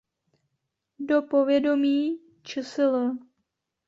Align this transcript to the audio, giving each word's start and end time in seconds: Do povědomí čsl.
Do 0.99 1.21
povědomí 1.21 2.19
čsl. 2.43 3.11